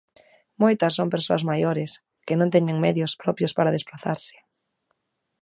Moitas 0.61 0.93
son 0.97 1.11
persoas 1.13 1.43
maiores, 1.49 1.91
que 2.25 2.37
non 2.39 2.51
teñen 2.55 2.83
medios 2.85 3.11
propios 3.23 3.51
para 3.57 3.75
desprazarse. 3.77 4.35